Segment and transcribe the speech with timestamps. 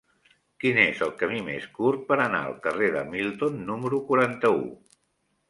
[0.61, 4.67] Quin és el camí més curt per anar al carrer de Milton número quaranta-u?